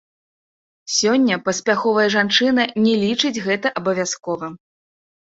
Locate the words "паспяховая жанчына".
1.49-2.65